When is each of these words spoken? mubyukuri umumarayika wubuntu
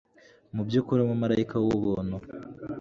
mubyukuri 0.55 0.99
umumarayika 1.01 1.55
wubuntu 1.63 2.15